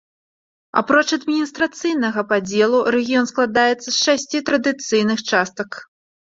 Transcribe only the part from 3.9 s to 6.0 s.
з шасці традыцыйных частак.